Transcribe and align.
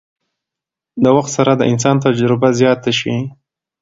د 1.03 1.05
وخت 1.17 1.31
سره 1.37 1.51
د 1.55 1.61
انسان 1.71 1.95
تجربه 2.05 2.49
زياته 2.59 2.91
شي 2.99 3.15